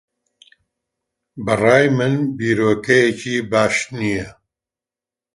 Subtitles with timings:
[1.43, 4.27] بە ڕای من بیرۆکەیەکی باش نییە.